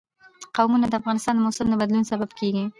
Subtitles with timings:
[0.55, 2.65] قومونه د افغانستان د موسم د بدلون سبب کېږي.